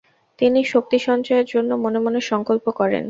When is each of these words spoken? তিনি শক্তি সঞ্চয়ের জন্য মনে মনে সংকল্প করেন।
তিনি 0.39 0.59
শক্তি 0.63 0.97
সঞ্চয়ের 1.07 1.45
জন্য 1.53 1.71
মনে 1.83 1.99
মনে 2.05 2.19
সংকল্প 2.31 2.65
করেন। 2.79 2.99